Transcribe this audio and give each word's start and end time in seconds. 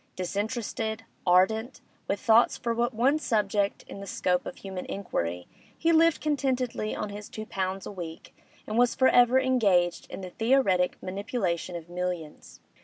Disinterested, 0.15 1.03
ardent, 1.27 1.79
with 2.07 2.19
thoughts 2.19 2.57
for 2.57 2.73
but 2.73 2.91
one 2.91 3.19
subject 3.19 3.83
in 3.87 3.99
the 3.99 4.07
scope 4.07 4.47
of 4.47 4.55
human 4.57 4.85
inquiry, 4.87 5.47
he 5.77 5.91
lived 5.91 6.21
contentedly 6.21 6.95
on 6.95 7.09
his 7.09 7.29
two 7.29 7.45
pounds 7.45 7.85
a 7.85 7.91
week, 7.91 8.35
and 8.65 8.79
was 8.79 8.95
for 8.95 9.09
ever 9.09 9.39
engaged 9.39 10.09
in 10.09 10.21
the 10.21 10.31
theoretic 10.31 10.97
manipulation 11.03 11.75
of 11.75 11.87
millions. 11.87 12.61